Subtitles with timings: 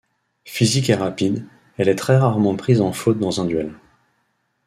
[0.45, 1.45] Physique et rapide,
[1.77, 3.71] elle est très rarement prise en faute dans un duel.